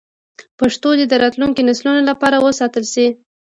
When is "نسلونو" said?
1.69-2.01